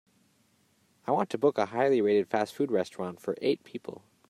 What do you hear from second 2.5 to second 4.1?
food restaurant for eight people.